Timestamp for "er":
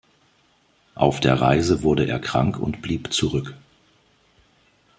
2.07-2.17